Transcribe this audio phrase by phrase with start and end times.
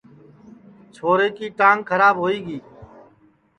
[0.99, 2.59] روتیئے کی ٹانگ کھراب ہوئی گی